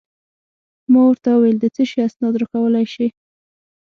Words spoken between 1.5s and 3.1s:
د څه شي اسناد راکولای شې؟